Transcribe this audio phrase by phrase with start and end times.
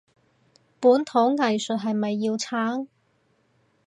[0.79, 2.87] 本土藝術係咪要撐？